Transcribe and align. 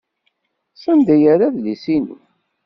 Sanda 0.75 1.11
ay 1.15 1.21
yerra 1.23 1.47
adlis-inu? 1.49 2.17